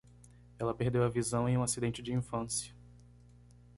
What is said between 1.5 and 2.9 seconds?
um acidente de infância.